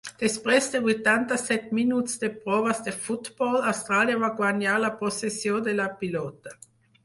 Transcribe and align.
Després 0.21 0.69
de 0.75 0.79
vuitanta-set 0.85 1.67
minuts 1.81 2.17
de 2.23 2.31
proves 2.47 2.81
de 2.89 2.95
futbol, 3.05 3.61
Austràlia 3.75 4.25
va 4.27 4.33
guanyar 4.43 4.81
la 4.87 4.93
possessió 5.05 5.65
de 5.71 5.81
la 5.81 5.91
pilota. 6.05 6.61